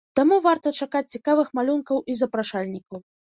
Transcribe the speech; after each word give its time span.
Таму 0.19 0.37
варта 0.45 0.71
чакаць 0.85 1.11
цікавых 1.17 1.51
малюнкаў 1.59 2.01
і 2.15 2.17
запрашальнікаў. 2.23 3.05